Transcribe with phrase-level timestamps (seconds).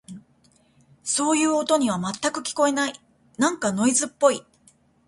[1.03, 2.93] そういう音には、全く聞こえない。
[3.37, 4.43] なんかノイズっぽい。